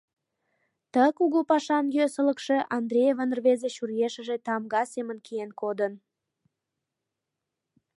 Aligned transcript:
Ты 0.91 1.03
кугу 1.17 1.39
пашан 1.49 1.85
йӧсылыкшӧ 1.95 2.57
Андреевын 2.77 3.29
рвезе 3.37 3.69
чуриешыже 3.75 4.35
тамга 4.45 4.83
семын 4.93 5.17
киен 5.25 5.51
кодын... 5.61 5.93